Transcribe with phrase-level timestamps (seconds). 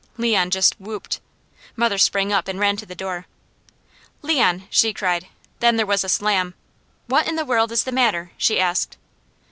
[0.17, 1.19] Leon just whooped.
[1.75, 3.27] Mother sprang up and ran to the door.
[4.23, 5.27] "Leon!" she cried.
[5.59, 6.55] Then there was a slam.
[7.05, 8.97] "What in the world is the matter?" she asked.